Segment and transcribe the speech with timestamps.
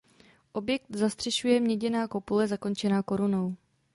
[0.51, 3.55] Objekt zastřešuje měděná kopule zakončená korunou.